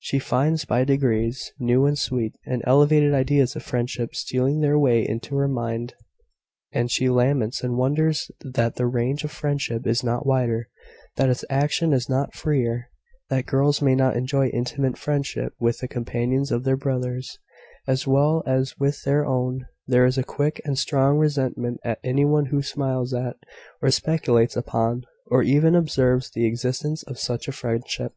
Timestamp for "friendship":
3.62-4.12, 9.30-9.86, 14.98-15.54, 27.52-28.14